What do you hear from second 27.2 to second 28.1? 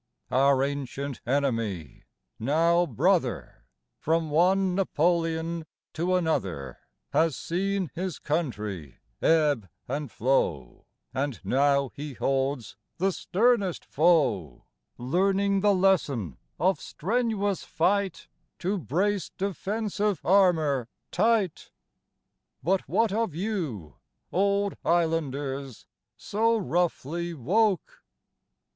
woke?